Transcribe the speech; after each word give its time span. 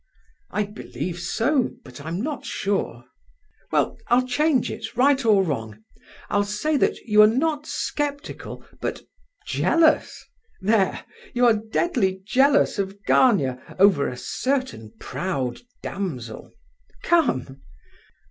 "I 0.49 0.63
believe 0.63 1.19
so; 1.19 1.75
but 1.83 2.01
I'm 2.03 2.21
not 2.23 2.43
sure." 2.43 3.05
"Well, 3.71 3.99
I'll 4.07 4.25
change 4.25 4.71
it, 4.71 4.95
right 4.97 5.23
or 5.23 5.43
wrong; 5.43 5.83
I'll 6.27 6.43
say 6.43 6.75
that 6.77 6.97
you 7.01 7.21
are 7.21 7.27
not 7.27 7.67
sceptical, 7.67 8.65
but 8.79 9.03
jealous. 9.45 10.25
There! 10.59 11.05
you 11.35 11.45
are 11.45 11.53
deadly 11.53 12.19
jealous 12.25 12.79
of 12.79 12.97
Gania, 13.05 13.61
over 13.77 14.07
a 14.07 14.17
certain 14.17 14.91
proud 14.99 15.61
damsel! 15.83 16.51
Come!" 17.03 17.61